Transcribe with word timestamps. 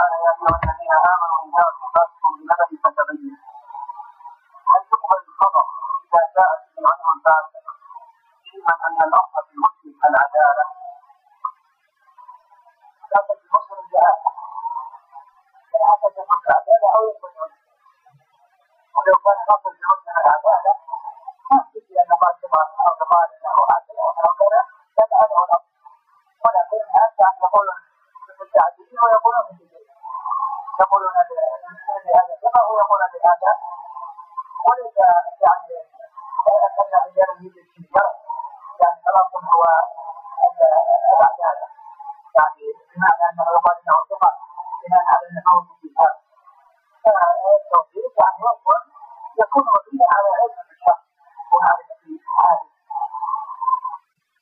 تعالى 0.00 0.16
يا 0.26 0.32
ايها 0.34 0.56
الذين 0.62 0.92
امنوا 1.12 1.38
ان 1.44 1.50
جاءكم 1.56 1.86
فاسق 1.94 2.22
بنبأ 2.36 2.68
فتبين 2.84 3.36
هل 4.70 4.82
يقبل 4.92 5.20
الخبر 5.28 5.64
اذا 6.04 6.22
جاءت 6.36 6.62
به 6.74 6.84
علم 6.92 7.18
فاسق 7.26 7.64
علما 8.50 8.74
ان 8.86 8.98
الاصل 9.08 9.40
في 9.48 9.52
المسلم 9.56 9.94
العداله 10.08 10.64
الاصل 13.06 13.34
في 13.40 13.44
المسلم 13.48 13.78
حتى 15.90 16.08
تكون 16.16 16.38
العداله 16.48 16.86
أو 16.96 17.02
يكون 17.10 17.32
ولو 18.96 19.16
كان 19.24 19.38
الاصل 19.44 19.70
في 19.76 19.82
المسلم 19.84 20.14
العداله 20.24 20.72
ما 21.50 21.58
في 21.72 21.78
ان 22.02 22.12
قال 22.22 22.36
أو 22.88 22.92
قال 23.12 23.28
انه 23.36 23.56
عدل 23.72 23.96
أو 24.06 24.32
كذا 24.40 24.60
بل 24.96 25.10
هذا 25.20 25.34
هو 25.38 25.44
الاصل 25.48 25.72
ولكن 26.44 26.78
الناس 26.86 27.12
يقولون 27.44 27.78
بالتعديل 28.38 28.98
ويقولون 29.04 29.44
بالتجديد 29.48 29.89
يقولون 30.80 31.14
لهذا 32.06 32.34
ثقة 32.42 32.60
ويقولون 32.70 33.10
لهذا 33.14 33.52
وليس 34.66 34.96
يعني 37.18 37.42
يوجد 37.44 37.66
في 37.72 37.78
الجرح 37.78 38.14
يعني 38.80 39.02
خلاص 39.06 39.30
هو 39.54 39.64
العدالة 41.12 41.66
يعني 42.36 42.64
بمعنى 42.90 43.22
أنه 43.30 43.44
يقال 43.56 43.76
أنه 43.82 43.96
ثقة 44.10 44.30
بناء 44.82 45.04
على 45.14 45.26
أنه 45.30 45.54
في 45.80 45.88
هذا. 46.00 46.19